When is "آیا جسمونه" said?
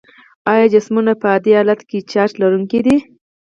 0.53-1.11